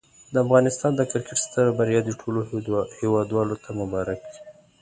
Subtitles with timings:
[0.33, 2.39] د افغانستان د کرکټ ستره بریا دي ټولو
[2.99, 4.35] هېوادوالو ته مبارک وي.